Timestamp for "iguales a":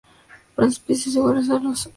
1.21-1.53